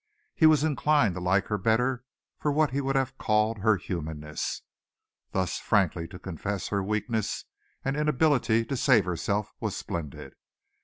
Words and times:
He 0.33 0.47
was 0.47 0.63
inclined 0.63 1.13
to 1.13 1.19
like 1.21 1.45
her 1.49 1.59
better 1.59 2.03
for 2.39 2.51
what 2.51 2.71
he 2.71 2.81
would 2.81 2.95
have 2.95 3.19
called 3.19 3.59
her 3.59 3.77
humanness. 3.77 4.63
Thus 5.31 5.59
frankly 5.59 6.07
to 6.07 6.17
confess 6.17 6.69
her 6.69 6.81
weakness 6.81 7.45
and 7.85 7.95
inability 7.95 8.65
to 8.65 8.75
save 8.77 9.05
herself 9.05 9.53
was 9.59 9.75
splendid. 9.75 10.33